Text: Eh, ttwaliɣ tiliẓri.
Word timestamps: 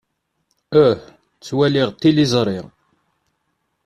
Eh, 0.85 0.95
ttwaliɣ 1.39 1.89
tiliẓri. 1.99 2.59